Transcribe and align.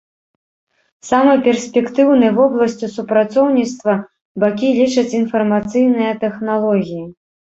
Самай 1.09 1.35
перспектыўнай 1.47 2.31
вобласцю 2.37 2.89
супрацоўніцтва 2.95 3.93
бакі 4.43 4.67
лічаць 4.79 5.15
інфармацыйныя 5.21 6.11
тэхналогіі. 6.27 7.05